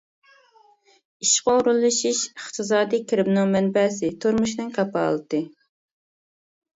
ئىشقا 1.25 1.51
ئورۇنلىشىش 1.57 2.21
ئىقتىسادىي 2.29 3.03
كىرىمنىڭ 3.11 3.53
مەنبەسى، 3.57 4.09
تۇرمۇشنىڭ 4.25 4.73
كاپالىتى. 4.79 5.43